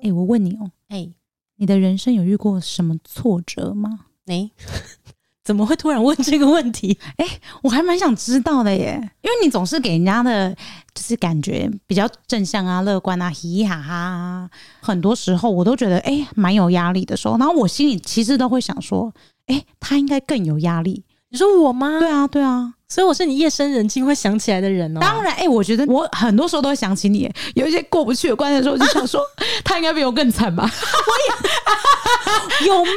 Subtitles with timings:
[0.00, 1.14] 哎、欸，我问你哦，哎、欸，
[1.56, 4.06] 你的人生有遇过什么挫折吗？
[4.26, 4.50] 哎、欸，
[5.42, 6.98] 怎么会突然问这个问题？
[7.16, 10.54] 哎、欸，我还蛮想知道的耶，因为你总是给人家的，
[10.94, 14.50] 就是感觉比较正向啊、乐观啊、嘻嘻哈哈啊。
[14.80, 19.12] 很多时候我都觉得，哎、欸，蛮有压力的时候，然后我心里其实都会想说，
[19.46, 21.04] 哎、欸，他应该更有压力。
[21.30, 21.98] 你说我吗？
[21.98, 25.00] 对啊，对啊，所以我是你夜深人静会想起来的人哦。
[25.00, 29.20] 当然，哎、欸，我觉得我很多时候都会想起你， 有一些过不去的关系的时候，我就想说，
[29.62, 30.64] 他应该比我更惨吧？
[30.64, 32.90] 我也 有吗？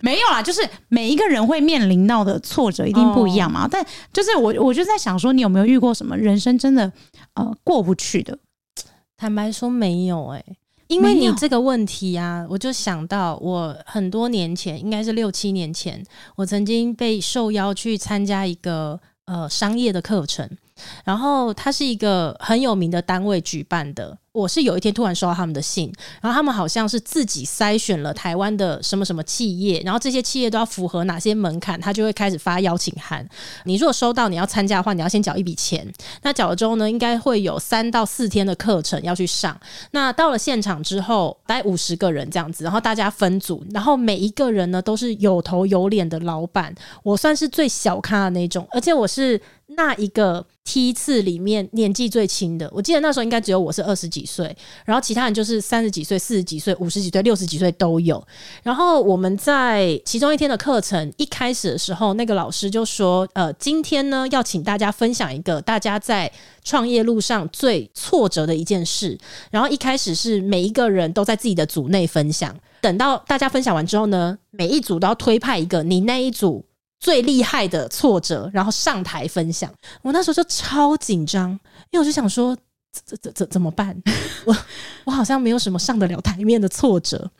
[0.00, 3.64] 没有啦，就是每一个人会面临到的挫折一定不一样嘛。
[3.64, 6.92] 哦、但就是我，我就在想说，你有没有遇过什么人生真的
[7.34, 8.38] 呃过不去的？
[9.16, 10.56] 坦白说，没有哎、欸。
[10.88, 16.02] 因为你这个问题啊，我就想到我很多年前，应该是六七年前，
[16.36, 20.48] 我曾经被受邀去参加一个呃商业的课程，
[21.04, 24.18] 然后它是一个很有名的单位举办的。
[24.32, 33.26] 我是有一天突然收到他们的信，然后他们好像是自己筛选了台湾的什么什么企业，然后这些企业都要符合哪些门槛，他就会开始发邀请函。
[33.64, 35.90] 你如果收到你要参加的话，你要先缴一笔钱。
[36.22, 39.58] 那缴了之后呢，应该会有三到四天的课程要去上。
[39.92, 46.74] 那到了现场之后，大概五十个人这样子，然后大家分组，然后每一个人呢都是有头有脸的老板。
[47.02, 52.70] 我算是最小咖的那种，而且我是那一个梯次里面年纪最轻的。
[52.72, 58.26] 我记得那时候应该只有我是二十几几岁，然后其他人就是三十几岁、四十几岁、五十几岁、六十几岁都有。
[58.64, 66.30] 然后我们在其中一天的课程一开始的时候，那个老师就说：“呃，今天呢要请大家分享一个大家在
[66.64, 69.16] 创业路上最挫折的一件事。”
[69.52, 76.64] 然后一开始是每一个人都在自己的组内分享，等到大家分享完之后呢，每一组都要推派一个你那一组
[76.98, 79.72] 最厉害的挫折，然后上台分享。
[80.02, 81.50] 我那时候就超紧张，
[81.90, 82.56] 因为我就想说。
[82.92, 83.96] 怎怎怎怎么办？
[84.44, 84.56] 我
[85.04, 87.30] 我好像没有什么上得了台面的挫折，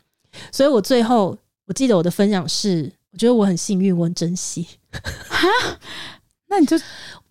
[0.51, 4.67] 所以我最后我记得我的分享是，我觉得我很幸运，我很珍惜。
[5.29, 5.47] 哈，
[6.47, 6.77] 那你就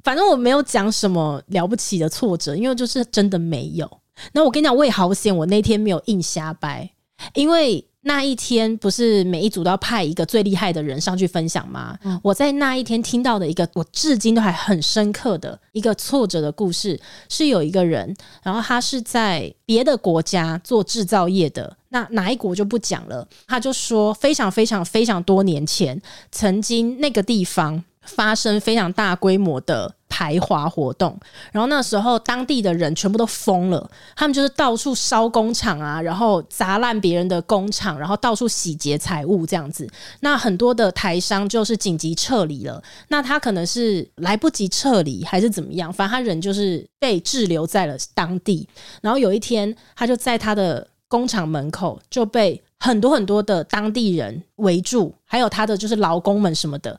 [0.05, 4.01] 反正我没有讲什么了不起的挫折，因为就是真的没有。
[4.33, 6.91] 那我跟你讲，我也好险，我那天没有硬瞎掰，
[7.35, 7.88] 因为。
[8.03, 11.99] 那一天不是每一组都要派一个最厉害的人上去分享吗？
[12.05, 16.99] 嗯，我在那一天听到的一个我至今都还很深刻的一个挫折的故事，
[17.29, 23.27] 是有一个人，然后他是在别的国家做制造业的，那哪一国就不讲了。
[23.47, 31.19] 他就说，非常非常非常多年前，曾经那个地方发生非常大规模的排华活动，
[31.53, 39.89] 然后那时候当地的人全部都疯了，他们就是到处烧工厂啊，然后砸烂别人的工厂，然后到处洗劫财物这样子。
[40.21, 48.67] 那很多的台商就是紧急撤离了，那他可能是来不及撤离还是怎么样，反正他人就是被滞留在了当地。
[49.03, 56.99] 然后有一天，他就在他的工厂门口就被很多很多的当地人围住，还有他的就是劳工们什么的，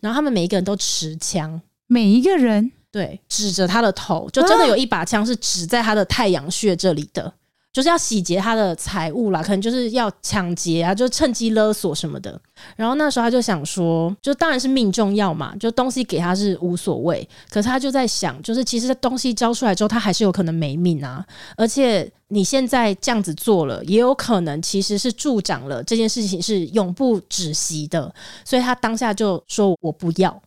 [0.00, 1.60] 然后他们每一个人都持枪。
[1.92, 7.32] 每一个人对，指着他的头，就真的有一把枪是指在他的太阳穴这里的，
[7.72, 12.40] 就是要洗劫他的财物啦，可能就是要抢劫啊，就趁机勒索什么的。
[12.76, 21.26] 然后那时候他就想说，就当然是命重要嘛，就东西给他是无所谓，可是他就在想，就是其实东西交出来之后，他还是有可能没命啊。
[21.56, 28.12] 而且你现在这样子做了，也有可能其实是助长了这件事情是永不止息的。
[28.44, 30.40] 所以他当下就说：“我不要。”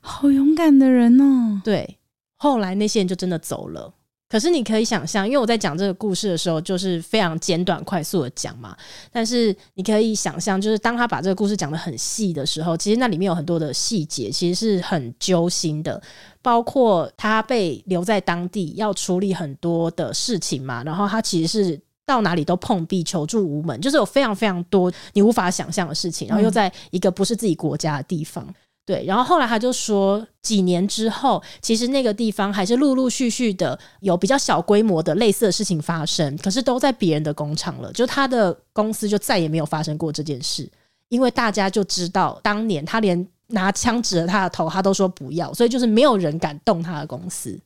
[0.00, 1.60] 好勇敢的人哦！
[1.64, 1.98] 对，
[2.36, 3.92] 后来那些人就真的走了。
[4.28, 8.76] 可是你可以想象，因为我在讲这个故事的时候，就是非常简短快速的讲嘛。
[9.10, 16.00] 但是你可以想象，就是当他把这个故事讲得很细的时候，其实那里面有很多的细节，其实是很揪心的。
[16.40, 20.84] 包括他被留在当地，要处理很多的事情嘛。
[20.84, 26.28] 然后他其实是到哪里都碰壁，求助无门，就是有非常非常多你无法想象的事情。
[26.28, 28.46] 然后又在一个不是自己国家的地方。
[28.86, 40.68] 对，然后后来他就说，几年之后，其实那个地方还是陆陆续续的有比较小规模的类似的事情发生，可是都在别人的工厂了，就他的公司就再也没有发生过这件事，
[41.08, 47.56] 因为大家就知道当年他连拿枪指着他的头，他都说不要，所以就是没有人敢动他的公司。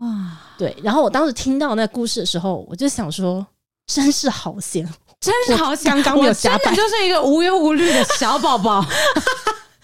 [0.00, 0.76] 哇，对。
[0.82, 3.46] 然后我当时听到那故事的时候，我就想说，
[3.86, 4.86] 真是好险，
[5.18, 8.84] 真是好险，刚刚没有加班，真的就是一个无忧无虑的小宝宝。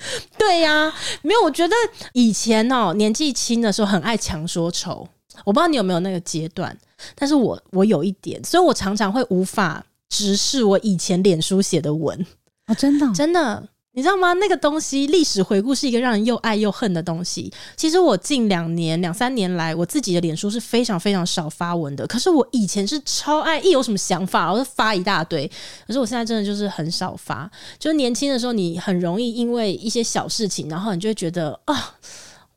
[0.38, 1.42] 对呀、啊，没有。
[1.42, 1.74] 我觉得
[2.12, 5.08] 以前哦，年纪轻的时候很爱强说愁。
[5.44, 6.76] 我不知道你有没有那个阶段，
[7.14, 12.26] 但是我我有一点，所以我常常会无法直视我以前脸书写的文。
[12.66, 13.68] 哦，真的，真的。
[14.00, 14.32] 你知道吗？
[14.32, 17.52] 那个东西历史回顾是一个让人又爱又恨的东西。
[17.76, 22.06] 其实我近两年、两三年来，我自己的脸书是非常非常少发文的。
[22.06, 25.46] 可是我以前是超爱，一有什么想法我就发一大堆。
[25.86, 27.50] 可是我现在真的就是很少发。
[27.78, 31.94] 就年轻的时候，你很容易因为一些小事情，然后你就会觉得啊。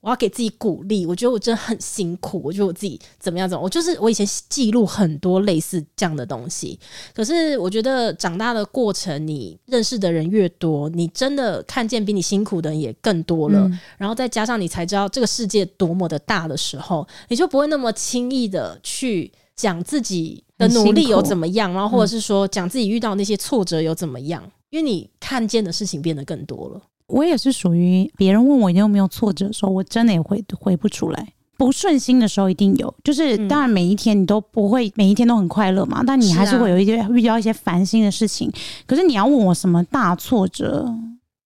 [0.03, 2.41] 我要给自己鼓励，我觉得我真的很辛苦。
[2.43, 3.47] 我觉得我自己怎么样？
[3.47, 3.63] 怎么？
[3.63, 6.77] 我就是我以前记录很多类似这样的东西。
[7.15, 13.61] 可是我觉得长大的过程，你认识的人越多，你真的看见比你辛苦的人也更多了。
[13.61, 26.81] 嗯、然后再加上你才知道这个世界多么的大的时候，你就不会那么轻易的去讲自己的努力有怎么样，然后或者是说讲自己遇到那些挫折有怎么样，因为你看见的事情变得更多了。
[27.07, 31.33] 我也是属于别人问我你有没有挫折的时候，我真的也回回不出来。
[31.55, 38.51] 不顺心的时候一定有，就是当然每一天你都不会每一天都很快乐嘛，但你还是会有一些遇到一些烦心的事情。
[38.87, 40.93] 可是你要问我什么大挫折？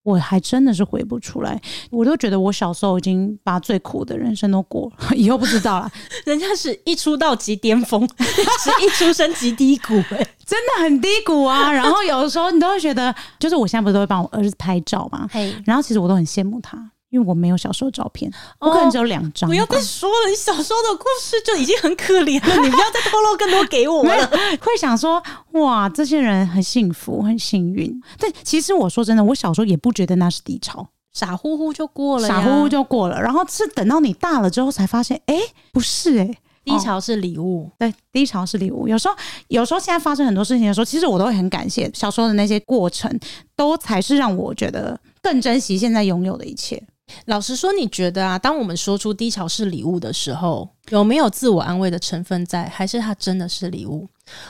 [0.07, 1.59] 我还真的是回不出来，
[1.91, 5.91] 我都觉得我小时候已经把最苦的人生都过了， 以后不知道了。
[6.23, 11.69] 人家是一出道即巅峰， 是一出生即低谷，欸，哎，真的很低谷啊。
[11.73, 15.27] 然后有的时候你都会觉得，就是我现在不是都会帮我儿子拍照嘛，
[15.65, 16.91] 然后其实我都很羡慕他。
[17.09, 19.49] 因为我没有小时候照片，我可能只有两张。
[19.49, 24.27] 不要再说了，你小时候的故事就已经很可怜了，你不要再透露更多给我了。
[24.59, 28.01] 会想说，哇，这些人很幸福，很幸运。
[28.19, 33.21] 但其实我说真的，我小时候也不觉得那是低潮，傻乎乎就过了，傻乎乎就过了。
[33.21, 35.35] 然后是等到你大了之后才发现，哎，
[35.71, 37.71] 不是哎，低潮是礼物。
[37.79, 38.85] 对，低潮是礼物。
[38.85, 39.15] 有时候，
[39.47, 43.17] 有时候现在发生很多事情的时候，其实我都会很感谢小时候的那些过程，
[43.55, 46.83] 都才是让我觉得更珍惜现在拥有的一切。
[47.25, 54.07] 老实说，你觉得啊，当我们说出低潮是礼物的时候，有没有自我安慰的成分在，还是它真的是礼物？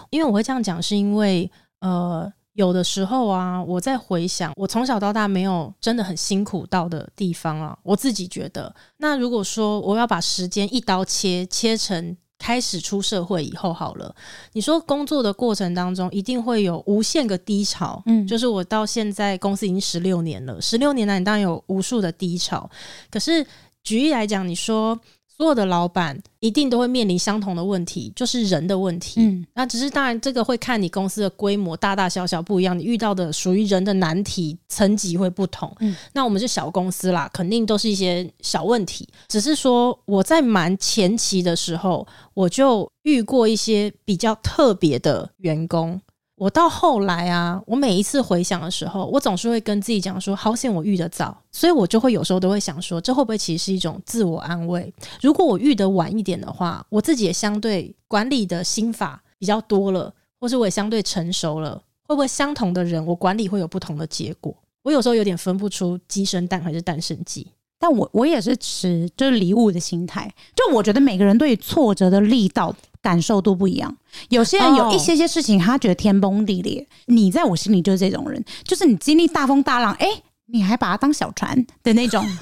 [0.09, 1.49] 因为我会这样讲，是因为
[1.79, 12.17] 呃，有的时候啊，我在回想我从小到大没有真的很辛苦到的地方啊，我自己觉得，那如果说我要把时间一刀切，切成。
[12.39, 14.15] 开始出社会以后好了，
[14.53, 22.69] 你说工作的过程当中一定会有无限个低潮，嗯，就是我到现在公司已经十六年了，十六年来你当然有无数的低潮，
[23.09, 23.45] 可是
[23.83, 24.99] 举例来讲，你说。
[25.37, 29.21] 所有的老板一定都会面临相同的问题，就是人的问题。
[29.21, 35.71] 嗯，那只是当然，这个会看你公司的规模大大小小不一样，你遇到的属于人的难题层级会不同。
[35.79, 39.07] 嗯，那我们是小公司啦，肯定都是一些小问题。
[39.27, 46.01] 只是说我在蛮前期的时候，我就遇过一些比较特别的员工。
[46.37, 54.93] 我到后来啊，我每一次回想的时候，我总是会跟自己讲说：“好险我遇得早。”所以我就会有时候都会想说，这会不会其实是一种自我安慰？
[55.19, 64.55] 如果我遇得晚一点的话，我自己也相对管理的心法比较多了，或是我也相对成熟了，会不会相同的人我管理会有不同的结果？
[64.83, 67.47] 我有时候有点分不出鸡生蛋还是蛋生鸡。
[67.79, 72.75] 但我我也是持就是礼物的心态，就我觉得每个人对挫折的力道。
[73.01, 73.95] 感受都不一样，
[74.29, 76.79] 有些人有一些些事情，他觉得天崩地裂。
[76.79, 76.87] Oh.
[77.07, 82.25] 你在我心里就是这种人，就是你经历大风大浪，哎、欸，你还把它当小船的那种。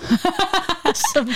[1.14, 1.34] 什么？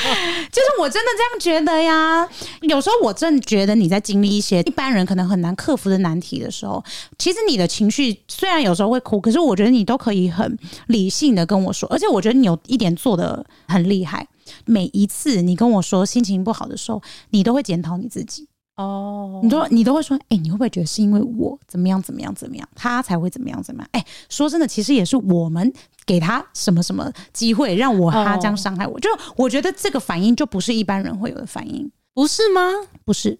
[0.51, 2.25] 就是我真的这样觉得呀。
[2.61, 6.81] 有时候我真的觉得你在经历一些一般人可能很难克服的难题的时候，
[7.17, 10.57] 其实你的情绪虽然有时候会哭，可是我觉得你都可以很
[10.87, 14.25] 理性的跟我说，而且我觉得你有一点做的很厉害。
[14.65, 18.47] 每一次你跟我说心情不好的时候，你都会检讨你自己。
[18.79, 19.43] 哦，oh.
[19.43, 23.89] 你都你都会说，哎、欸，你会不会觉得是因为我怎么样怎么样怎么样，他才会怎么样怎么样？
[23.91, 25.71] 哎、欸，说真的，其实也是我们
[26.05, 28.93] 给他什么什么机会，让我他这样伤害我。
[28.93, 29.01] Oh.
[29.01, 32.61] 就我觉得这个反应就不是一般人会有的反应，不是吗？
[33.03, 33.37] 不是，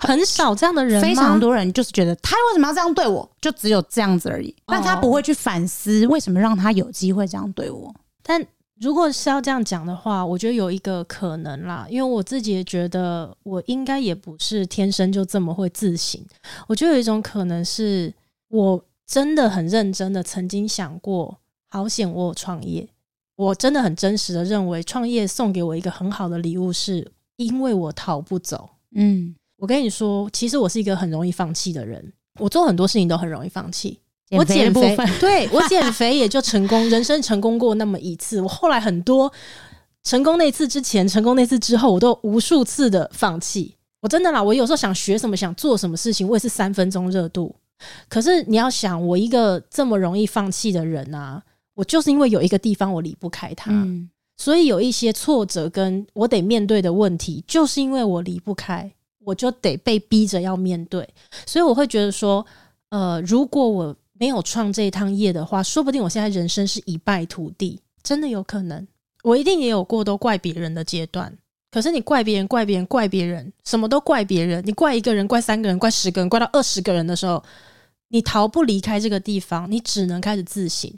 [0.00, 4.48] 很少这样的人，非常多人就是觉得他为什么要这样对我，就只有这样子而已。
[4.66, 4.76] Oh.
[4.76, 8.44] 但他不会去反思为什么让他有机会这样对我，但。
[8.82, 16.20] 如果是要这样讲的话，我觉得有一个可能啦，因为我自己也觉得我应该也不是天生就这么会自省。
[16.66, 18.12] 我觉得有一种可能是
[18.48, 21.38] 我真的很认真的曾经想过，
[21.70, 22.88] 好险我有创业。
[23.36, 28.68] 我真的很真实的认为，创业送给我一个很好的礼物，是因为我逃不走。
[28.96, 34.00] 嗯，我跟你说，其实我是一个很容易放弃的人，我做很多事情都很容易放弃。
[34.38, 38.40] 我减肥， 对，我减肥也就成功，人生成功过那么一次。
[38.40, 39.32] 我后来很多
[40.02, 43.76] 成功那次之前，成功那次之后，我都无数次的放弃。
[44.00, 47.54] 我真的啦，我有时候想学什么，想做什么事情，我也是三分钟热度。
[48.08, 51.42] 可是你要想，我一个这么容易放弃的人啊，
[51.74, 58.90] 我就是因为有一个地方我离不开它，嗯，所以有一些挫折跟我得面对的问题，就是因为我离不开，
[59.24, 61.08] 我就得被逼着要面对。
[61.46, 62.44] 所以我会觉得说，
[62.90, 68.86] 呃，如果我没有创这一趟业的话，说不定我现在人生是一败涂地，真的有可能。
[69.24, 71.36] 我一定也有过都怪别人的阶段。
[71.72, 74.62] 可是你怪别人，怪别人，怪别人，什么都怪别人。
[74.64, 77.42] 你怪一个人，怪三个人，怪十个人，怪到二十个人的时候，
[78.10, 80.88] 你逃不离开这个地方，你只能开始自省。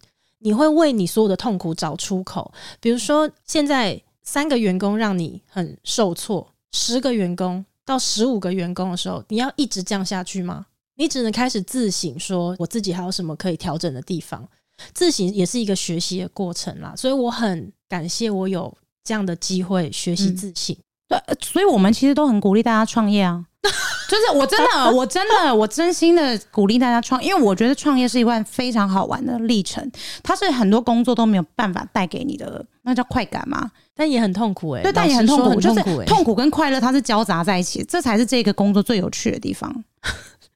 [0.40, 2.52] 你会为你所有的痛苦找出口。
[2.78, 10.66] 比如说，现在三个员工让你很受挫，十个员工到十五个员工的时候，你要一直降下去吗？
[10.96, 14.46] 你只能开始自省，说我自己还有什么可以调整的地方。
[14.92, 20.76] 自省也是一个学习的过程啦，所以我很感谢我有这样的机会学习自省。
[21.08, 23.44] 对，所以我们其实都很鼓励大家创业啊。
[24.06, 29.90] 就是我真的，我真的，我真心的鼓励大家创，因为我觉得创业是一段非常好玩的历程。
[30.22, 34.82] 它是很多工作都没有办法带给你的，那叫快感嘛，但也很痛苦哎、欸。
[34.82, 39.84] 对，但也很痛苦，痛苦、欸，就是痛苦跟快乐它是交杂在一起，这才是这个工作最有趣的地方。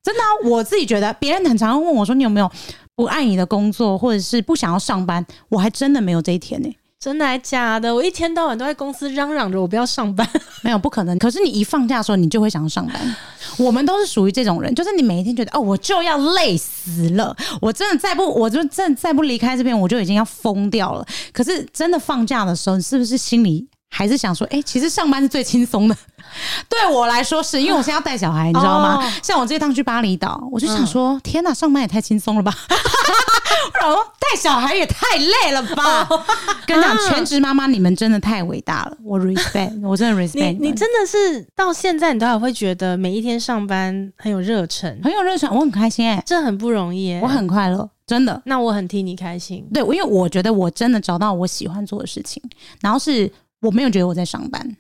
[0.03, 2.51] 真的、啊，我自己觉得，别人很常问我说：“你有没有
[2.95, 6.77] 不爱你的工作，或者是不想要上班？”我还真的没有这一天呢、欸。
[7.01, 7.95] 真的还假的？
[7.95, 10.29] 我一天到晚都在公司嚷嚷着我不要上班，
[10.65, 11.17] 没有不可能。
[11.17, 13.17] 可是你一放假的时候，你就会想要上班。
[13.57, 21.07] 我们都是属于这种人，就是你每一天觉得哦，我就要累死了，我真的再不，我就真的再不离开这边，我就已经要疯掉了。
[21.33, 25.97] 可是真的放假的时候，你是不是心里还是想说，哎、欸，其实上班是最轻松的？
[26.69, 28.97] 对我来说是，因为我现在要带小孩，你知道吗？
[29.03, 32.55] 哦、像我这趟去巴厘岛，我就想说，嗯、天哪，上班也太轻松了吧！
[33.81, 36.07] 然后带小孩也太累了吧！
[36.11, 36.23] 哦、
[36.67, 40.69] 跟你讲，啊、全职妈妈，你们真的太伟大了，我 respect， 我真的 respect 你。
[40.69, 48.41] 你真的是到现在，你都还会觉得每一天上班很有热忱，很有热忱，我很开心哎、欸，这很不容易、欸，我很快乐，真的。
[48.45, 52.43] 那我很替你开心，对，因为我觉得我真的找到我喜欢做的事情，
[52.81, 54.77] 然后是我没有觉得我在上班。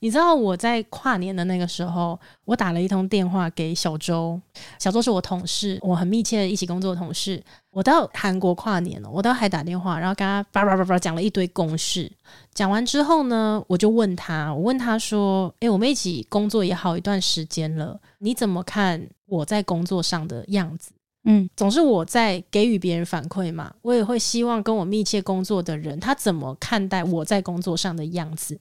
[0.00, 4.40] 你知道我在跨年的那个时候，我打了一通电话给小周。
[4.78, 7.42] 小周是我同事，我很密切的一起工作的同事。
[7.70, 12.10] 我到韩国跨年了，我都还打电话，然后跟他叭叭叭叭讲了一堆公事。
[12.54, 20.92] 讲完之后呢，我就问他，我问他说：“诶，我们一起工作也好一段时间了，你怎么看我在工作上的样子？”
[21.30, 28.58] 嗯，总是我在给予别人反馈嘛，我也会希望跟我密切工作的人，他怎么看待我在工作上的样子。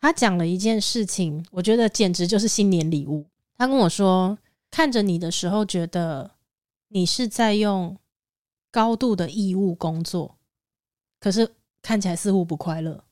[0.00, 3.26] 他讲了一件事情，我觉得简直就是新年礼物。
[3.58, 4.38] 他跟我说，
[4.70, 6.30] 看着你的时候，觉得
[6.90, 7.96] 你是在用
[8.70, 10.36] 高度的义务工作，
[11.18, 11.50] 可是
[11.82, 13.02] 看起来似乎不快乐。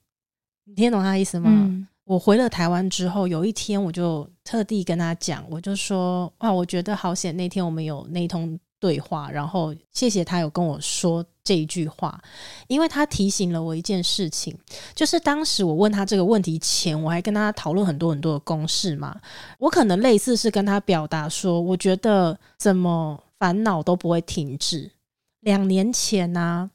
[0.64, 1.50] 你听懂他的意思吗？
[1.50, 1.88] 嗯。
[2.04, 8.56] 我回了台湾之后，有一天我就特地跟他讲，我就说：哇，我觉得好险，那天我们有那通。
[8.82, 12.20] 对话，然后谢谢他有跟我说这一句话，
[12.66, 14.58] 因为他提醒了我一件事情，
[14.92, 19.20] 就是当时我问他这个问题前，我还跟他讨论很多很多的公式嘛，
[19.60, 24.90] 我可能类似是跟他表达说，我觉得怎么烦恼都不会停止。
[25.38, 26.68] 两年前啊，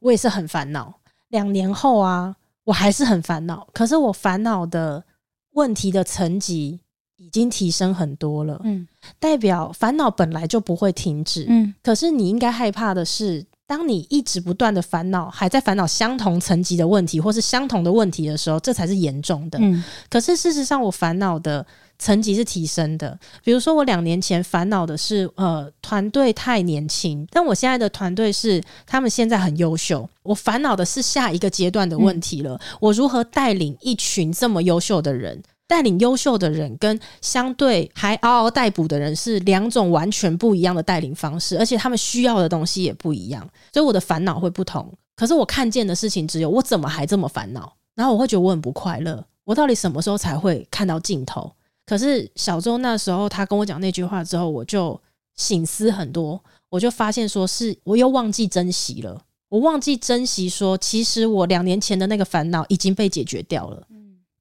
[0.00, 0.94] 我也是很烦恼；
[1.28, 2.34] 两年后啊，
[2.64, 3.68] 我还是很烦恼。
[3.72, 5.04] 可是我烦恼的
[5.52, 6.80] 问题的层级。
[7.16, 8.86] 已经提升很多了，嗯，
[9.18, 19.82] 代表烦恼本来就不会停止，嗯，可是你应该害怕的是，当你一直不断的烦恼，还在烦恼相同层级的问题，或是相同的问题的时候，这才是严重的，嗯。
[20.10, 21.64] 可是事实上，我烦恼的
[21.98, 23.18] 层级是提升的。
[23.44, 35.40] 比如说，我两年前烦恼的是，呃，团队太年轻，但我现在的团队是他们现在很优秀，我烦恼的是下一个阶段的问题了，嗯，我如何带领一群这么优秀的人？
[35.74, 44.88] 带领优秀的人跟相对还嗷嗷待哺的人是两种完全不一样的带领方式，而且他们需要的东西也不一样，所以我的烦恼会不同。
[45.16, 47.72] 可是我看见的事情只有我怎么还这么烦恼？
[47.96, 49.24] 然后我会觉得我很不快乐。
[49.42, 51.50] 我到底什么时候才会看到尽头？
[51.84, 55.00] 可是小周那时候他跟我讲那句话之后，我就
[55.34, 56.40] 醒思很多，
[56.70, 63.84] 我就发现说是我又忘记珍惜了，我忘记珍惜说，其实我两年前的那个烦恼已经被解决掉了。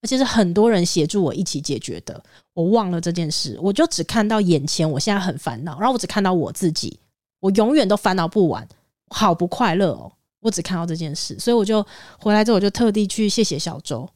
[0.03, 2.22] 而且是很多人协助我一起解决的，
[2.53, 7.00] 我忘了这件事，我就只看到眼前，我现在很烦恼，然后我只看到我自己，
[7.39, 8.67] 我永远都烦恼不完，
[9.07, 11.83] 好不快乐哦，我只看到这件事，所以我就
[12.19, 14.07] 回来之后，我就特地去谢谢小周。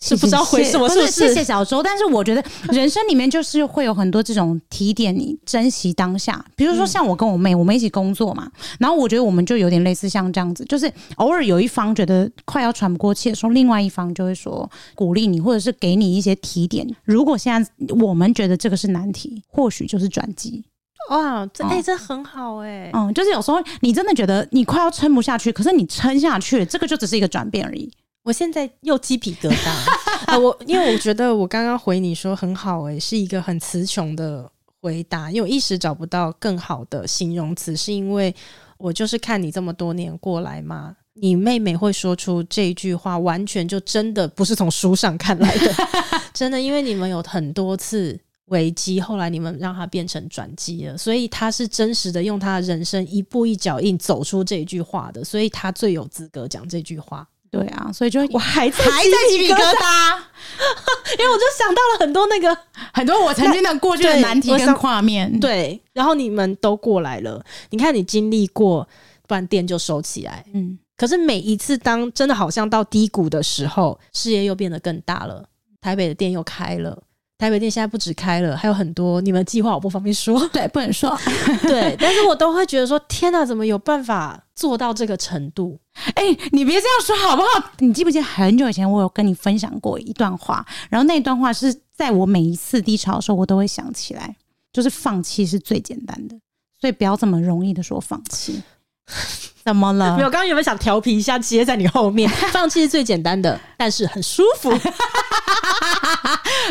[0.00, 1.12] 是不知道回什么，是不是？
[1.12, 6.44] 谢谢小周，但是我觉得人生里面就是会有很多这种提点你珍惜当下。
[6.54, 16.86] 比如说像我跟我妹，我们一起工作嘛，然后我觉得我们就有点类似像这样子，就是偶尔有一方觉得快要喘不过气的时候，另外一方就会说鼓励你，或者是给你一些提点。
[17.04, 20.62] 如果现在我们觉得这个是难题，或许就是转机。
[21.08, 22.90] 哇，这哎、欸，这很好哎、欸。
[22.92, 27.90] 嗯，就是有时候你真的觉得你快要撑不下去，可是你撑下去了，这个就只是一个转变而已。
[28.26, 29.70] 我现在又鸡皮疙瘩、
[30.26, 34.50] 呃，我因为我觉得我刚刚回你说很好、欸，诶，是一个很词穷的
[34.82, 38.34] 回答，因为我一时找不到更好的形容词，是因为
[38.78, 45.72] 我就是看你这么多年过来嘛，你妹妹会说出这句话，完全就真的不是从书上看来的，
[46.34, 57.24] 真的，因为你们有很多次危机，后来你们让它变成转机了，所以他是真实的用他的人生一步一脚印走出这句话的，所以他最有资格讲这句话。
[57.56, 60.18] 对啊，所以就我还在还在鸡皮疙瘩，
[61.18, 62.56] 因为我就想到了很多那个
[62.92, 65.30] 很多我曾经的过去的难题跟画面。
[65.40, 68.86] 对，对，然后你们都过来了，你看你经历过，
[69.26, 70.44] 不然店就收起来。
[70.52, 75.48] 嗯，可是每一次当真的好像到低谷的时候，事业又变得更大了，
[75.80, 77.02] 台北的店又开了。
[77.38, 81.14] 台北店现在不止开了，还有很多你们计划我不方便说，对，不能说，
[81.62, 85.78] 对，但是我都会觉得说，天哪，怎么有办法做到这个程度？
[86.14, 87.72] 哎、欸，你别这样说好不好？
[87.78, 94.34] 你记不记得很久以前我有跟你分享过一段话，然后那段话是在我每一次低潮的时候，我都会想起来，
[94.72, 96.34] 就是放弃是最简单的，
[96.80, 98.62] 所以不要这么容易的说放弃。
[99.64, 100.16] 怎么了？
[100.16, 102.30] 没有，刚刚有没有想调皮一下，接在你后面？
[102.52, 104.70] 放弃是最简单的，但是很舒服。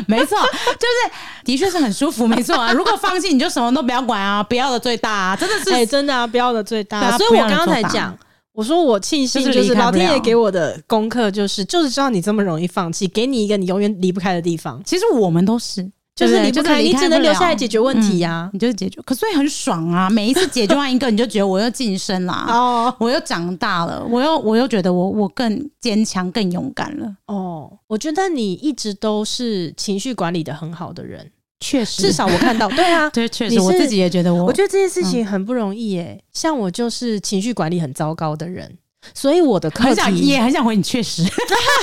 [0.07, 1.11] 没错，就是
[1.43, 2.71] 的确是很舒服，没错啊。
[2.71, 6.99] 如果放弃，你就什么都不要管啊，不要的最大啊，真的是，欸、真的啊，不要的最大。
[6.99, 8.17] 啊、所以我刚刚才讲，
[8.53, 14.81] 我说我庆幸，就是老天爷给我的功课，就是就是知道你这么容易放弃，给你一个你永远离不开的地方。
[14.85, 15.91] 其实我们都是。
[16.15, 20.07] 就是你不可以，你只能留下来解决问题呀、啊嗯，你就是解决，可所以很爽啊！
[20.11, 27.15] 每一次解决完一个，你就觉得我又晋升啦，哦，我又长大了，我又我又觉得我我更坚强、更勇敢了。
[27.27, 31.29] 哦，我觉得你一直都是情绪管理的很好的人，
[31.59, 36.23] 确实，至少我看到， 对啊，对，确实，我自己也觉得我，我觉得这件事情很不容易诶。
[36.31, 38.77] 像我就是情绪管理很糟糕的人，
[39.13, 41.23] 所以我的课题也很想回你，确实，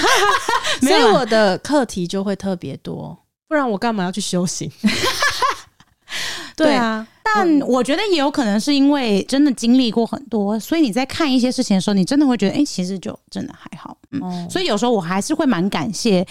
[0.80, 3.18] 所以我的课题就会特别多。
[3.52, 4.72] 不然我干嘛要去修行？
[6.56, 13.94] 对啊，但我觉得也有可能是因为真的经历过很多，所以你在看一些事情的时候，你真的会觉得，哎、欸，其实就真的还好。
[14.10, 16.26] 嗯，哦、所以有时候我还是会蛮感谢，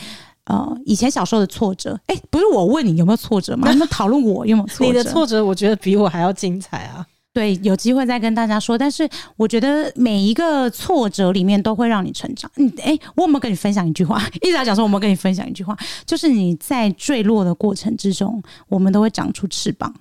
[0.45, 1.99] 呃，以前小时候的挫折。
[2.07, 3.69] 哎、欸，不是我问你有没有挫折吗？
[3.73, 4.91] 你们讨论我有没有挫折？
[4.91, 7.05] 你的挫折，我觉得比我还要精彩啊。
[7.33, 8.77] 对，有机会再跟大家说。
[8.77, 12.51] 但是我觉得每一个挫折里面都会让你成长。
[12.57, 14.21] 嗯，哎，我有没有跟你分享一句话？
[14.41, 15.73] 一直在讲说，我们跟你分享一句话，
[16.05, 19.95] 就是你在坠落的过程之中，我们都会长出翅膀。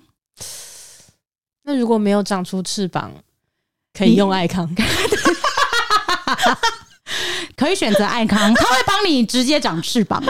[1.63, 3.13] 那如果没有长出翅膀，
[3.93, 4.69] 可以用爱康，
[7.55, 10.21] 可以选择爱康，他会帮你直接长翅膀。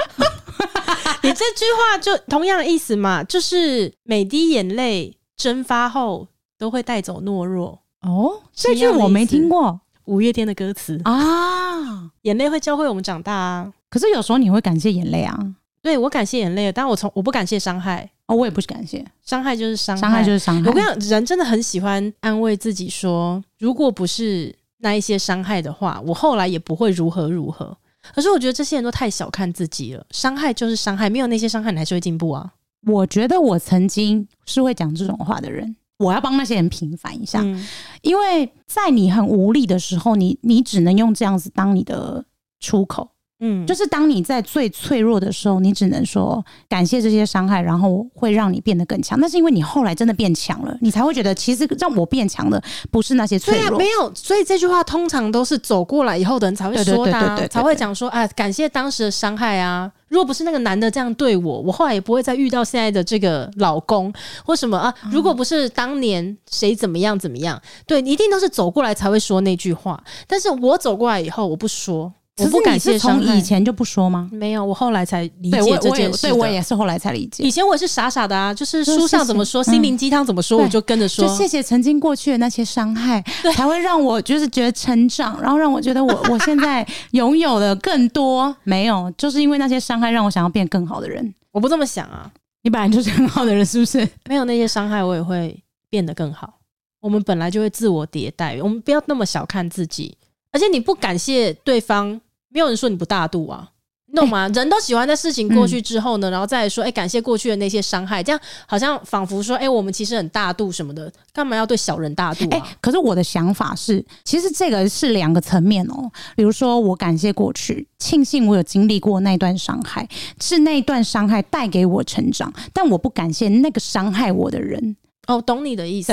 [1.23, 6.27] 你这句话就同样的意思嘛，就是每滴眼泪蒸发后。
[6.61, 9.81] 都会带走懦弱哦，这句我没听过。
[10.05, 13.73] 五月天的歌词啊，眼泪会教会我们长大啊。
[13.89, 15.35] 可是有时候你会感谢眼泪啊？
[15.81, 20.69] 对，我感谢眼泪，但我从我不感谢伤害哦，我也不是感谢伤害，就是伤害，伤害就是伤害。
[20.69, 27.75] 我跟你讲，人真的很喜欢安慰自己说，如果不是那一些伤害的话，我后来也不会如何如何。
[28.13, 32.51] 可是我觉得这些人都太小看自己了，伤害就是伤害，没有那些伤害，你还是会进步啊。
[32.85, 35.75] 我觉得我曾经是会讲这种话的人。
[36.01, 37.65] 我要帮那些人平反一下，嗯、
[38.01, 42.25] 因为在你很无力的时候，你你只能用这样子当你的
[42.59, 43.09] 出口。
[43.43, 49.19] 嗯，就是当你在最脆弱的时候，你只能说感谢这些伤害，然后会让你变得更强。
[49.19, 52.61] 那是因为你后来真的变强了，你才会觉得其实让我变强的
[52.91, 53.69] 不是那些脆弱。
[53.69, 54.13] 对啊，没有。
[54.13, 59.91] 所以这句话通常都是走过来以后的人才会说的，啊，才会讲说啊，感谢当时的伤害啊。
[60.11, 64.13] 如果不是那个男的这样对我，我后来也不会再遇到现在的这个老公
[64.45, 64.93] 或什么啊。
[65.09, 70.03] 如果不是当年谁怎么样怎么样，对，一定都是走过来才会说那句话。
[70.27, 72.11] 但是我走过来以后，我不说。
[72.37, 74.29] 我不感谢，从以前就不说吗？
[74.31, 76.27] 没有，我后来才理解这件事。
[76.27, 77.43] 对，我也是后来才理解。
[77.43, 81.27] 以前我是傻傻的啊，就是书上怎么说，心灵鸡汤怎么说，我就跟着说。
[81.27, 83.21] 就谢谢曾经过去的那些伤害，
[83.53, 88.55] 才会让我就是觉得成长，然后让我觉得我 我现在拥有了更多。
[88.63, 91.33] 没有，就是因为那些伤害，让我想要变更好的人。
[91.51, 92.31] 我不这么想啊，
[92.63, 94.07] 你本来就是很好的人，是不是？
[94.27, 96.53] 没有那些伤害，我也会变得更好。
[97.01, 100.17] 我们本来就会自我迭代，我们不要那么小看自己。
[100.51, 102.19] 而且你不感谢对方。
[102.53, 103.65] 没有人说你不大度啊，
[104.07, 104.41] 你懂吗？
[104.41, 112.59] 欸、人都喜欢在事情过去之后呢，嗯、然后再说，哎、欸，感谢过去的那些伤害，这样好像仿佛说，哎、欸，我们其实很大度什么的，干嘛要对小人大度啊？
[112.59, 116.11] 欸、可是我的想法是，其实这个是两个层面哦。
[116.35, 120.05] 比如说，我感谢过去，庆幸我有经历过那段伤害，
[120.41, 124.97] 是那段伤害带给我成长，但我不感谢那个伤害我的人。
[125.27, 126.11] 哦，懂你的意思。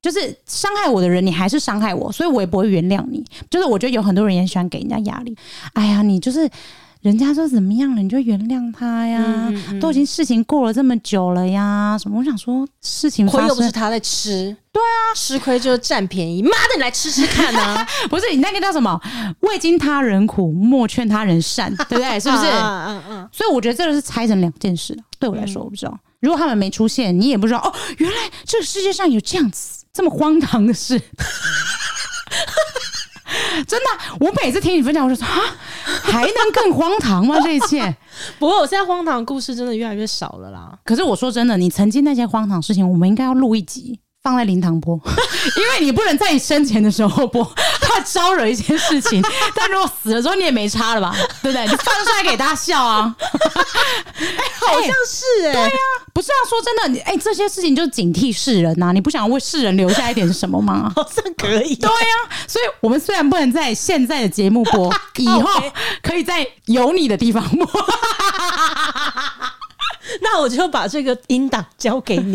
[0.00, 3.24] 就是伤害我的人，你还是伤害我，所以我也不会原谅你。
[3.50, 5.36] 就是我觉得有很多人也喜欢给人家压力。
[5.72, 6.48] 哎呀，你就是
[7.02, 9.20] 人家说怎么样了，你就原谅他呀。
[9.48, 12.18] 嗯嗯嗯，都已经事情过了这么久了呀，什么？
[12.18, 16.42] 我想说，事情亏又不是他在吃，对啊，吃亏就是占便宜。
[16.42, 17.86] 妈的，你来吃吃看啊！
[18.10, 19.00] 不是你那个叫什么？
[19.40, 22.20] 未经他人苦，莫劝他人善，对不对？
[22.20, 22.44] 是不是？
[22.50, 23.28] 嗯嗯嗯。
[23.32, 24.96] 所以我觉得这个是拆成两件事。
[25.18, 25.92] 对我来说，我不知道。
[25.92, 27.72] 嗯、如果他们没出现，你也不知道哦。
[27.98, 30.96] 原来这个世界上有这样子这么荒唐的事。
[33.66, 33.86] 真的，
[34.20, 35.40] 我每次听你分享，我就说啊，
[36.04, 37.34] 还能更荒唐吗？
[37.42, 37.96] 这一切？
[38.38, 40.78] 不过我现在荒唐的故事真的越来越少了啦。
[40.84, 43.98] 可是我说真的，你曾经那些荒唐事情，我们应该要录一集。
[44.20, 45.00] 放在灵堂播，
[45.56, 47.42] 因为你不能在你生前的时候播，
[47.88, 49.22] 怕招惹一些事情。
[49.56, 51.14] 但如果死了之后，你也没差了吧？
[51.42, 51.66] 对不对？
[51.66, 53.14] 你放出来给大家笑啊！
[53.18, 56.36] 哎、欸，好像是哎、欸，对呀、啊，不是啊。
[56.48, 58.92] 说真的，你哎，这些事情就是警惕世人呐、啊。
[58.92, 60.92] 你不想为世人留下一点什么吗？
[60.96, 61.74] 好像可以。
[61.76, 65.48] 对呀、啊，所以我们虽然不能在现在的节目播， 以后
[66.02, 67.66] 可以在有你的地方播。
[70.22, 72.32] 那我就把这个音档交给你，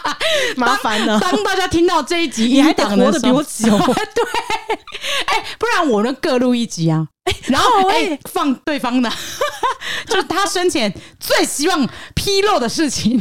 [0.56, 1.18] 麻烦了。
[1.20, 3.70] 当大家听到这一集，你还得活得比我久。
[3.78, 4.24] 对，
[5.26, 7.06] 哎、欸，不然我能各录一集啊。
[7.46, 9.10] 然后哎、欸，放对方的，
[10.06, 13.18] 就是他生前最希望披露的事情。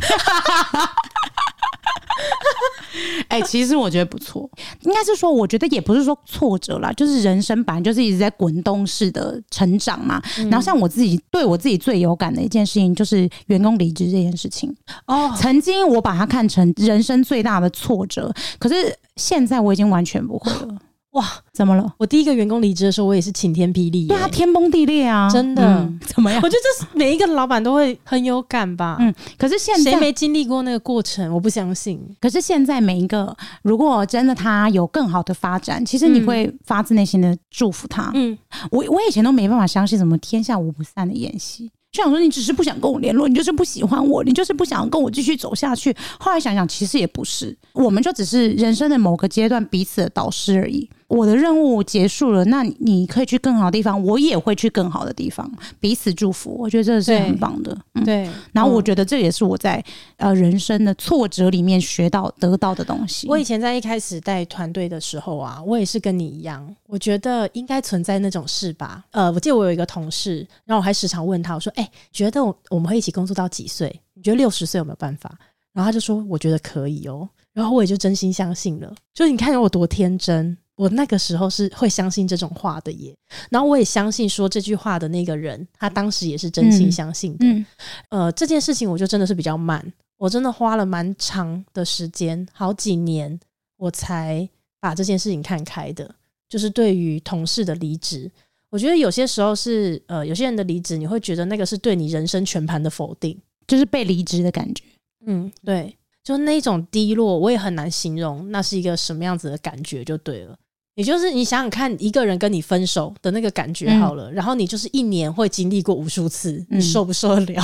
[3.28, 4.48] 哎、欸，其实我觉得不错，
[4.82, 10.22] 应该是说，我觉得也不是说挫折啦，就是人生本来就是一直在滚动式的成长嘛。
[10.38, 14.74] 嗯、然后像我自己，对我自己最有感的一件事情，就是员工离职这件事情。
[15.08, 20.78] 哦，曾经我把它看成人生最大的挫折，可是现在我已经完全不会了。
[21.14, 21.94] 哇，怎么了？
[22.00, 25.64] 我第一个员工离职的时候，我也是晴天霹雳，对啊，天崩地裂啊，真的。
[25.64, 26.42] 嗯、怎么样？
[26.42, 28.98] 我觉得这是每一个老板都会很有感吧。
[29.00, 31.32] 嗯，可是现在谁没经历过那个过程？
[31.32, 32.02] 我不相信。
[32.20, 38.12] 可是现在每一个，如果真的他有更好的发展，其实你会发自内心的祝福他。
[38.16, 38.36] 嗯，
[38.72, 41.70] 我我以前都没办法相信什么天下无不散的宴席。
[41.92, 45.96] 就想说，你只是不想跟我联络，你就是不喜欢我，你就是不想跟我继续走下去。
[46.20, 50.90] 后来想想，其实也不是，我们就只是人生的某个阶段彼此的导师而已。
[51.14, 55.50] 我的任务结束了，那你可以去更好的地方，我也会去更好的地方，
[55.80, 56.56] 彼此祝福。
[56.60, 57.78] 我觉得这是很棒的。
[58.04, 59.84] 对，嗯、然后我觉得这也是我在
[60.18, 63.28] 呃人生的挫折里面学到得到的东西。
[63.28, 69.04] 我以前在一开始带团队的时候啊，我也是跟你一样，我觉得应该存在那种事吧。
[69.12, 74.02] 呃，我记得我有一个同事，然后我还时常问他，我说：“哎、欸，觉得我我们会一起工作到几岁？
[74.16, 75.32] 你觉得六十岁有没有办法？”
[75.74, 78.92] 然后他就说：“我觉得可以哦。”然后我也就真心相信了。
[79.14, 80.58] 就你看我多天真。
[80.84, 83.16] 我那个时候是会相信这种话的耶，
[83.50, 87.46] 然后我也相信说这句话的那个人，他当时也是真心相信的。
[87.46, 87.66] 嗯
[88.10, 89.82] 嗯、呃，这件事情我就真的是比较慢，
[90.18, 93.40] 我真的花了蛮长的时间，好几年，
[93.78, 94.50] 我才
[94.82, 96.14] 把这件事情看开的。
[96.50, 98.30] 就是对于同事的离职，
[98.70, 104.84] 我觉得有些时候是呃，有些人的离职，你会觉得那个是对你人生全盘的否定，就是被离职的感觉。
[105.26, 110.58] 嗯，对，就那种低落，我也很难形容那是一个什么样子的感觉，就对了。
[110.96, 117.64] 也就是你想想看，一个人跟你分手的那个感觉好了，嗯、然后你就是一年会经历过无数次，嗯、你受不受得了？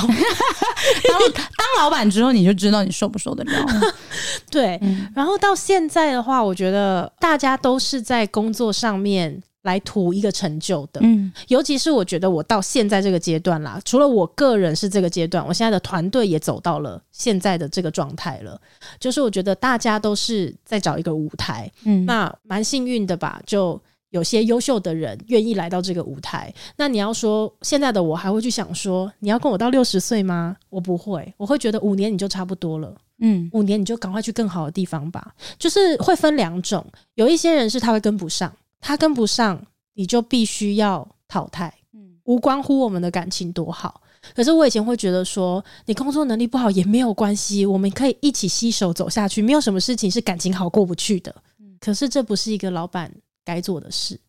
[1.08, 3.66] 当当老板之后，你就知道你受不受得了。
[4.50, 9.40] 对，嗯、然后到现在的话，我觉得大家都是在工作上面。
[9.62, 18.58] 来图一个成就的，嗯，尤其是我觉得我到现在这个阶段啦，除了我个人是这个阶段，我现在的团队也走到了现在的这个状态了。
[18.98, 26.52] 就是我觉得大家都是在找一个舞台，嗯，那蛮幸运的吧，就有些优秀的人愿意来到这个舞台。
[26.76, 30.56] 那你要说现在的我还会去想说，你要跟我到六十岁吗？
[30.70, 35.34] 我不会，我会觉得五年你就差不多了，嗯，五年你就赶快去更好的地方吧。
[35.58, 36.84] 就是会分两种，
[37.16, 38.50] 有一些人是他会跟不上。
[38.80, 39.64] 他跟不上，
[39.94, 41.72] 你就必须要淘汰。
[41.92, 44.00] 嗯，无关乎我们的感情多好。
[44.34, 49.40] 可是我以前会觉得说，你工作能力不好也没有关系，我们可以一起携手走下去。
[49.40, 51.34] 没有什么事情是感情好过不去的。
[51.58, 53.10] 嗯，可是这不是一个老板
[53.44, 54.20] 该做的事。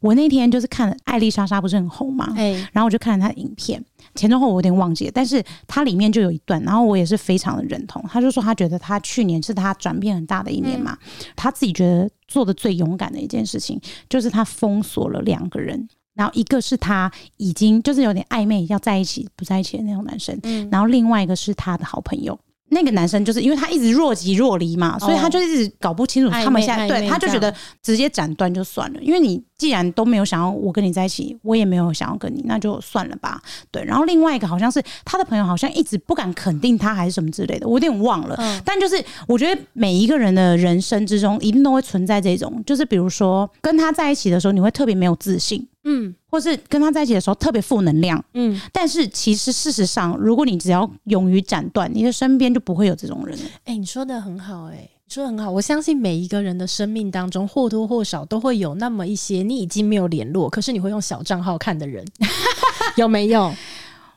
[0.00, 3.82] 我那天就是看了艾丽莎莎不是很红嘛，哎，然后我就看了她的影片，
[4.14, 8.02] 前中后我有点忘记了，但是它里面就有一段，然后我也是非常的认同。
[8.08, 10.96] 他就说他觉得他去年是他转变很大的一年嘛，
[11.34, 20.38] 他自己觉得做的最勇敢的一件事情就是他封锁了两个人，然后一个是他已经就是有点暧昧要在一起不在一起的那种男生，
[20.70, 22.38] 然后另外一个是他的好朋友。
[22.68, 33.40] 那个男生就是因为他一直若即若离嘛，所以他就一直搞不清楚他们现在，对，他就觉得直接斩断就算了，因为你既然都没有想要我跟你在一起，我也没有想要跟你，那就算了吧。
[33.70, 38.36] 对，然后另外一个好像是他的朋友，好像一直不敢肯定他还是什么之类的，我有点忘了。
[38.64, 45.66] 但就是我觉得每一个人的人生之中，一定都会存在这种，就是比如说跟他在一起的时候，你会特别没有自信。
[45.88, 53.38] 嗯，或是跟他在一起的时候特别负能量，嗯，但是其实事实上，如果你只要勇于斩断，你的身边就不会有这种人。
[53.64, 55.48] 哎、欸，你说的很好、欸，哎，你说的很好。
[55.48, 62.04] 我相信每一个人的生命当中或多或少都会有那么一些你已经没有联络，可是你会用小账号看的人，
[62.98, 63.54] 有没有？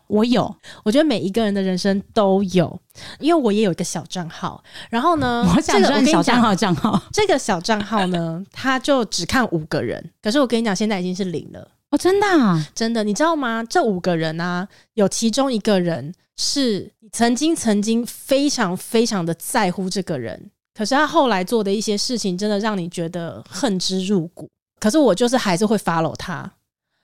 [0.10, 2.82] 我有，我觉得每一个人的人生都有，
[3.20, 4.62] 因为我也有一个小账号。
[4.90, 10.12] 然后呢， 我想说小账号账号，这个小账号呢， 他就只看五个人。
[10.22, 11.70] 可是我跟你讲，现在已经是零了。
[11.92, 13.64] 哦，真的啊，真的，你知道吗？
[13.64, 24.50] 这五个人啊，有其中一个人是你曾经曾经非常非常的在乎这个人，可是他后来做的一些事情，真的让你觉得恨之入骨。
[24.80, 26.52] 可是我就是还是会 follow 他，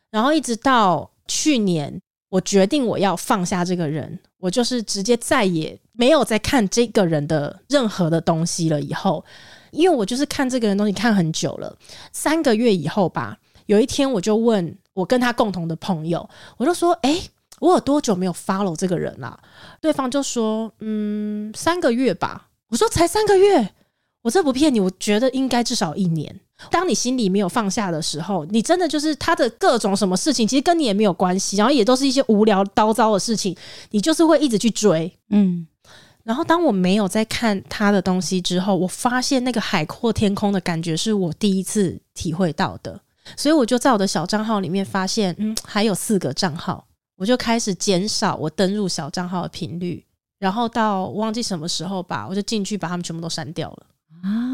[0.09, 2.01] 然后一直到去年。
[2.35, 8.81] 我决定我要放下这个人，我就是直接再也没有再看这个人的任何的东西了。
[8.81, 9.23] 以后，
[9.71, 11.73] 因为我就是看这个人东西看很久了，
[12.11, 17.21] 三个月以后吧，有一天我就问我跟他共同的朋友，我就说：“哎，
[17.61, 19.39] 我有多久没有 follow 这个人了？”
[19.79, 23.73] 对方就说：“嗯，三个月吧。”我说：“才三个月？
[24.25, 26.39] 我这不骗你，我觉得应该至少一年。”
[26.71, 33.55] 当你心里没有放下的时候，你真的就是他的各种什么事情，其实跟你也没有关系，然后也都是一些无聊叨叨的事情，
[33.91, 35.13] 你就是会一直去追。
[35.29, 35.67] 嗯，
[36.23, 42.99] 然后当我没有在看他的东西之后，我发现那个海阔天空的感觉是我第一次体会到的，
[43.37, 50.03] 所以我就在我的小账号里面发现，嗯，还有四个账号，我就开始减少我登入小账号的频率，
[50.39, 53.87] 然后到忘记什么时候吧，我就进去把他们全部都删掉了。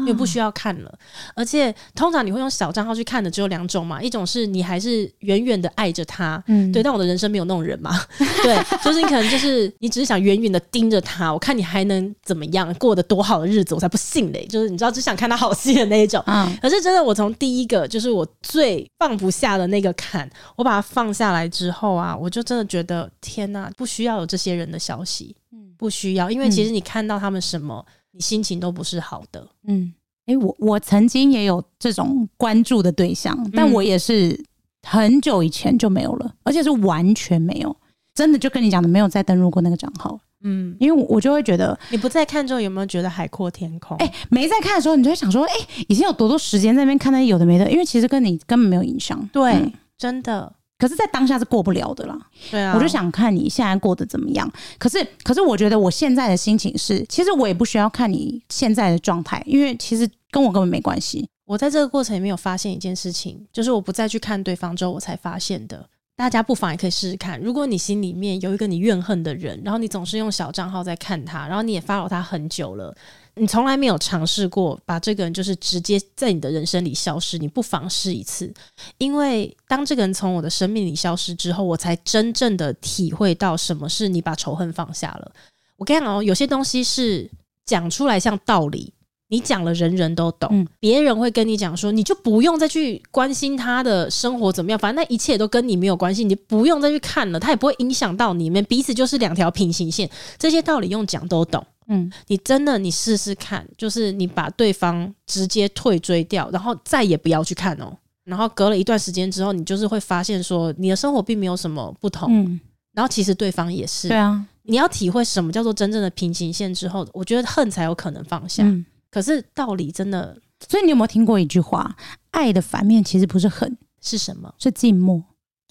[0.00, 0.98] 因为不需要看了，
[1.34, 7.90] 而且通常你会用小账号去看的只有两种嘛，一种是你还是远远的爱着他，嗯，对，但我的人生没有那种人嘛，
[8.42, 27.84] 对，就是你可能就是你只是想远远的盯着他，我看你还能怎么样过得多好的日子，我才不信嘞，就是你知道只想看他好戏的那一种，嗯，可是真的我从第一个就是我最放不下的那个坎，我把它放下来之后啊，我就真的觉得天哪，不需要有这些人的消息，嗯，不需要，因为其实你看到他们什么。
[28.12, 29.92] 你心情都不是好的，嗯，
[30.26, 34.38] 诶，我我曾经也有这种关注的对象，但我也是
[34.86, 37.74] 很久以前就没有了，而且是完全没有，
[38.14, 43.96] 真的就跟你讲的，没有再登录过那个账号，嗯，因为我就会觉得，你不再看之后，有没有觉得海阔天空？
[43.98, 45.54] 诶，没在看的时候，你就会想说，诶，
[45.88, 50.52] 以前有多多时间在那边看那些有的没的，因为其实跟你根本没有影响，对，嗯，真的。
[50.82, 52.18] 可是，在当下是过不了的啦。
[52.50, 54.52] 对啊，我就想看你现在过得怎么样。
[54.78, 61.28] 可是，可是，我觉得我现在的心情是，其实我也不需要看你现在的状态，因为其实跟我根本没关系。
[61.44, 65.88] 我在这个过程里面有发现一件事情，就是我不再去看对方之后，我才发现的。
[66.16, 72.94] 大家不妨也可以试试看，如果你心里面有一个你怨恨的人，然后你总是用小账号在看他，然后你也 follow 他很久了。
[73.34, 78.52] 你从来没有尝试过把这个人就是直接在你的人生里消失，你不妨试一次，
[78.98, 85.32] 因为当这个人从我的生命里消失之后，我才真正的体会到什么是你把仇恨放下了。
[85.78, 87.30] 我跟你讲哦，有些东西是
[87.64, 88.92] 讲出来像道理，
[89.28, 101.66] 你讲了人人都懂，嗯，别人会跟你讲说，你就不用再去关心他的生活怎么样，反正那一切都跟你没有关系，你不用再去看了，他也不会影响到你们彼此，就是两条平行线，这些道理用讲都懂。
[101.92, 107.96] 嗯，你真的你试试看，就是你把对方直接退追掉，然后再也不要去看哦。
[108.24, 112.28] 然后隔了一段时间之后，你就是会发现说，你的生活并没有什么不同。
[112.30, 112.60] 嗯，
[112.92, 114.08] 然后其实对方也是。
[114.08, 118.62] 对啊，你要体会什么叫做真正的平行线之后，我觉得恨才有可能放下。
[118.62, 121.96] 嗯，可是道理真的，所以你有没有听过一句话？
[122.30, 124.54] 爱的反面其实不是恨，是什么？
[124.56, 125.22] 是静默。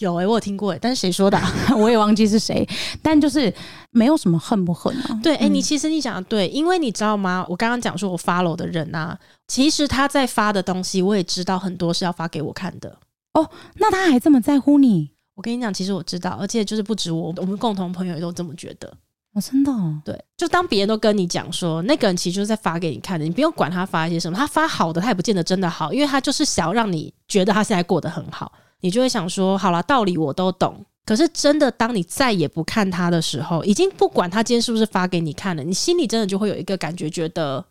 [0.02, 1.52] 有诶、欸，我有听过诶、欸，但是谁说的、啊？
[1.78, 2.68] 我也忘记是谁。
[3.02, 3.54] 但就是
[3.92, 5.20] 没有什么恨不恨啊。
[5.24, 7.46] 对，诶、欸，你其实你讲的对，因为你知道吗？
[7.48, 12.98] 我刚刚讲说我 follow 的人啊，其实他在发的东西，我也知道很多是要发给我看的。
[13.34, 15.12] 哦，那他还这么在乎你？
[15.36, 18.92] 我跟你讲，其实我知道，而且就是不止我，我们共同朋友也都这么觉得。
[19.34, 20.02] 哦，真的、哦？
[20.04, 28.52] 对，就当别人都跟你讲说，那个人其实就是在发给你看的，你不用管他发一些什么，他发好的，他也不见得真的好，因为他就是想要让你觉得他现在过得很好。
[28.82, 37.64] 你就会想说，好啦，道理我都懂，可是真的，当你再也不看他的时候，已经不管他今天是不是发给你看了，你心里真的就会有一个感觉，觉得，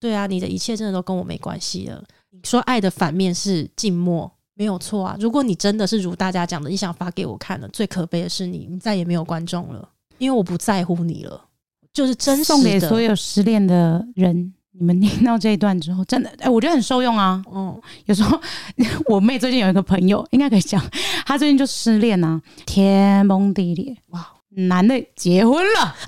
[0.00, 2.02] 对啊，你的一切真的都跟我没关系了。
[2.30, 5.16] 你说爱的反面是静默，没有错啊。
[5.20, 9.88] 如果你真的是如大家讲的，你想发给我看了，最可悲的是你，你再也没有观众了，
[10.18, 11.44] 因为我不在乎你了，
[11.92, 12.44] 就是真实。
[12.44, 14.53] 送给所有失恋的人。
[14.76, 17.42] 你们听到这一段之后，真的，哎、欸，我觉得很受用啊。
[17.52, 18.40] 嗯，有时候
[19.06, 20.82] 我妹最近有一个朋友，应该可以讲，
[21.24, 23.96] 她最近就失恋啊，天崩地裂。
[24.08, 26.06] 哇，男的结婚了，哈、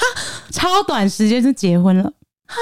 [0.50, 2.12] 超短时间就结婚了，
[2.46, 2.56] 哈，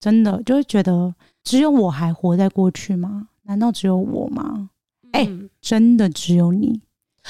[0.00, 3.28] 真的就会觉得只有我还活在过去吗？
[3.42, 4.70] 难道只有我吗？
[5.12, 5.28] 哎、
[5.60, 6.80] 真的只有你。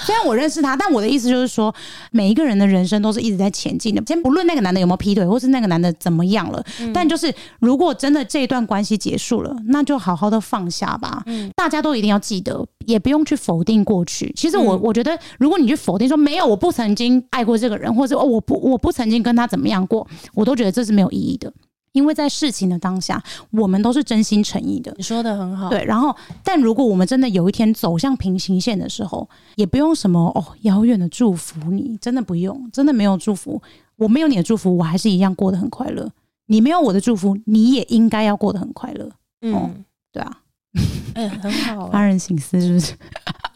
[0.05, 1.75] 虽然我认识他，但我的意思就是说，
[2.11, 4.03] 每一个人的人生都是一直在前进的。
[4.07, 11.23] 先不论那个男的有没有劈腿，或是那个男的怎么样了，嗯、但就是如果真的这一段关系结束了，那就好好的放下吧。
[11.27, 14.33] 嗯，大家都一定要记得，也不用去否定过去。
[14.37, 21.53] 其实我我觉得，如果你去否定说没有，我不曾经爱过这个人，或者我不我不曾经跟他怎么样过，我都觉得这是没有意义的。
[21.97, 24.93] 因为在事情的当下，我们都是真心诚意的。
[24.99, 25.83] 你说的很好，对。
[25.87, 33.63] 然后，但如果我们真的有一天走向平行线的时候，也不用什么哦遥远的祝福你，真的不用，真的没有祝福。
[33.97, 36.07] 我没有你的祝福，我还是一样过得很快乐。
[36.49, 39.11] 你没有我的祝福，你也应该要过得很快乐。
[39.41, 39.71] 嗯、哦，
[40.13, 40.41] 对啊，
[41.17, 42.93] 哎、欸，很好，发人省思是不是？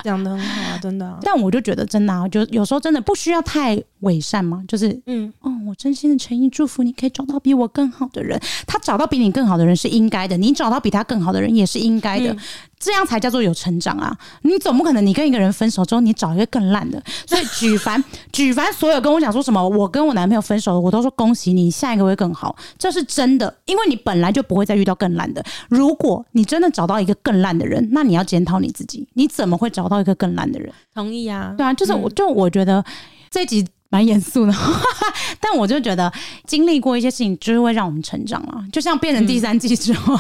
[0.04, 1.18] 讲的很好啊，真的、啊。
[1.22, 12.32] 但我就觉得真的啊，就有时候真的不需要太伪善嘛，就是嗯，哦，我真心的诚意祝福你可以找到比我更好的人，他找到比你更好的人是应该的，你找到比他更好的人也是应该的。
[12.32, 12.38] 嗯
[12.80, 14.16] 这样才叫做有成长啊！
[14.42, 17.00] 你总不可能你跟一个人分手之后，你找一个更烂的。
[17.26, 25.44] 所以举凡 举凡所有跟我讲说什么，我跟我男朋友分手了，我都说恭喜你，下一个会更好，这是真的，因为你本来就不会再遇到更烂的。
[25.68, 30.72] 如果你真的找到一个更烂的人，那你要检讨你自己，你怎么会找到一个更烂的人？
[30.94, 32.82] 同意啊，对啊，就是我就我觉得
[33.30, 33.66] 这集。
[33.90, 34.55] 蛮严肃的，
[35.40, 36.11] 但我就觉得
[36.46, 38.64] 经历过一些事情，就是会让我们成长了。
[38.72, 40.18] 就像变成第三季之后，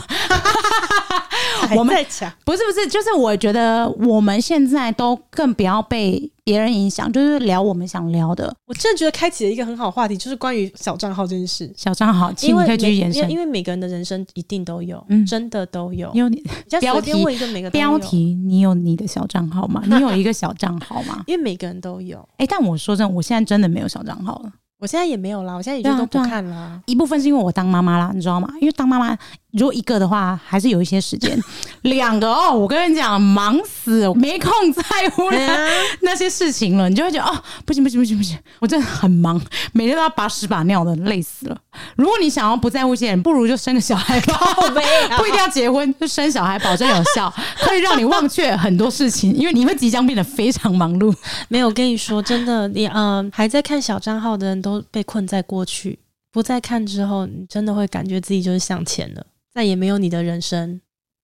[1.70, 6.30] 嗯、 我们在讲，不是不是，就是我觉得我们现在都更不要被。
[6.44, 11.72] 别人影响就是聊我们想聊的，我真的觉得开启了一个很好话题，就是关于小账号这件事。
[11.76, 16.10] 小账号，请你可以继续延伸，因为每个人的人生一定都有，嗯，真的都有。
[16.12, 16.42] 你有你
[16.80, 19.82] 标题问一个每个标题，你有你的小账号吗？
[19.86, 21.22] 你有一个小账号吗？
[21.28, 22.18] 因为每个人都有。
[22.32, 24.52] 哎、欸，但我说真的，我现在真的没有小账号了。
[24.78, 26.82] 我现在也没有啦，我现在已经都不看了、啊啊。
[26.86, 28.48] 一部分是因为我当妈妈啦，你知道吗？
[28.62, 29.14] 因为当妈妈，
[29.52, 31.38] 如果一个的话，还是有一些时间；
[31.82, 35.28] 两个哦，我跟你讲，忙死，没空在乎
[36.00, 36.88] 那些事情了。
[36.88, 37.36] 你就会觉得哦，
[37.66, 39.40] 不行不行不行不行，我真的很忙，
[39.72, 41.58] 每天都要把屎把尿的，累死了。
[41.96, 44.40] 如果你想要不在乎这些人，不如就生个小孩吧，
[45.18, 51.14] 不一定要结婚，就生小孩，保证有效，可以让你忘却很多事情，因为你会即将变得非常忙碌。
[51.48, 54.70] 没有，我跟你说，真的，你嗯、呃，还在看小账号的人都。
[54.70, 55.98] 都被困在过去，
[56.30, 60.80] 不再看之后，你真的会感觉自己就是向前了，再也没有你的人生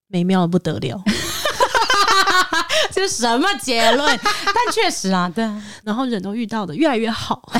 [0.07, 1.01] 美妙的不得了。
[2.91, 4.07] 这是什么结论？
[4.45, 7.51] 但确实啊，对啊，然后人都遇到的越来越好。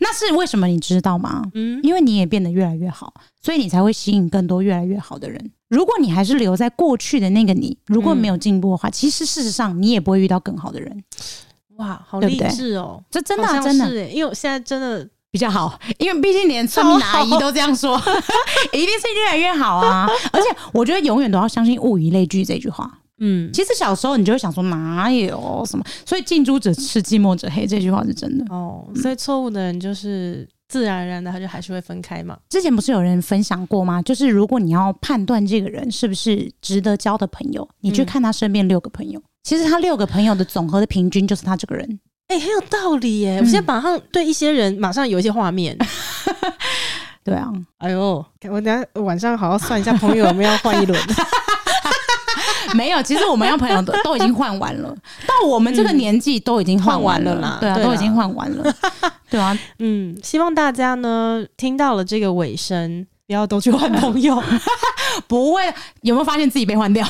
[0.00, 0.66] 那是为什么？
[0.66, 1.42] 你知道吗？
[1.54, 5.52] 嗯，因为你也变得越来越好，所以你才会吸引更多越来越好的人。
[5.68, 11.04] 如果你还是留在过去的那个你，如果没有进步的话，嗯，其实事实上你也不会遇到更好的人。
[11.76, 13.02] 哇，好励志哦！
[13.10, 17.96] 这真的、啊、真的，因为我现在真的比较好，因为毕竟连村民阿姨都这样说，
[18.74, 20.04] 一定是越来越好啊！
[20.32, 22.90] 而且我觉得永远都要相信物以类聚这句话。
[23.20, 28.84] 嗯，其实小时候你就会想说哪有什么，所以近朱者赤，近墨者黑这句话是真的哦。
[28.96, 32.36] 所以错误的人就是自然而然的，他就还是会分开嘛。
[32.48, 34.02] 之前不是有人分享过吗？
[34.02, 39.20] 就是如果你要判断这个人是不是值得交的朋友，你去看他身边六个朋友。
[39.20, 43.38] 嗯其实他六个朋友的总和的平均就是他这个人，哎、欸，很有道理耶！
[43.38, 45.76] 嗯、我现在马上对一些人马上有一些画面，
[47.24, 51.00] 对啊，哎呦，我等下晚上好好算一下朋友有没有要换一轮。
[52.74, 54.94] 没有，其实我们要朋友都都已经换完了，
[55.26, 58.74] 到我们这个年纪都已经换完了啦，对啊，都已经换完了，
[59.30, 64.42] 对啊， 嗯，希望大家呢听到了这个尾声，不要都去换朋友，
[65.26, 65.62] 不会，
[66.02, 67.06] 有没有发现自己被换掉？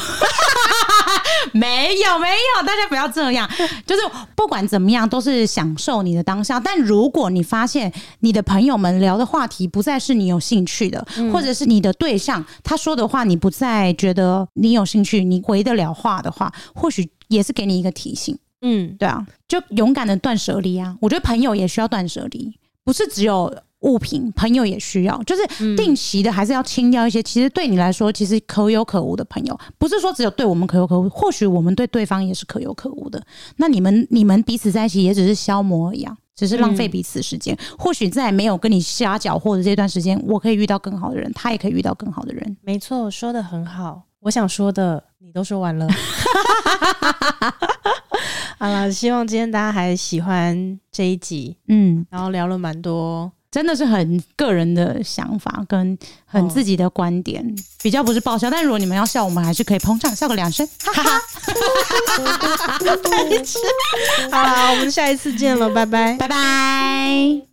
[1.52, 3.48] 没有没有，大家不要这样。
[3.86, 4.02] 就是
[4.34, 6.58] 不管怎么样，都是享受你的当下。
[6.60, 18.36] 但如果你发现你的朋友们聊的话题不再是你有兴趣的，嗯、或者是你的对象他说的话你不再觉得你有兴趣，你回得了话的话，或许也是给你一个提醒。
[18.60, 20.96] 嗯，对啊，就勇敢的断舍离啊！
[21.00, 23.54] 我觉得朋友也需要断舍离，不是只有。
[23.80, 27.22] 物品，朋友也需要，就是定期的，还是要清掉一些。
[27.22, 33.22] 其实对你来说，其实可有可无的朋友，不是说只有对我们可有可无，或许我们对对方也是可有可无的。
[33.56, 37.56] 那你们你们彼此在一起，也只是消磨一样，只是浪费彼此时间。
[37.78, 42.56] 或许在没有跟你瞎搅和的这段时间，我可以遇到更好的人，他也可以遇到更好的人。
[42.62, 44.02] 没错，说的很好。
[44.20, 45.86] 我想说的你都说完了。
[48.58, 51.56] 好了，希望今天大家还喜欢这一集。
[51.68, 53.30] 嗯，然后聊了蛮多。
[53.50, 58.50] 真的是很个人的想法跟很自己的观点，哦、比较不是爆笑。
[58.50, 61.20] 但如果你们要笑，我们还是可以捧场，笑个两声， 哈哈。
[64.30, 67.47] 好，我们下一次见了，拜拜，拜拜。